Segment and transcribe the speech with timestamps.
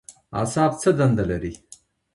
[0.39, 1.53] اعصاب څه دنده لري؟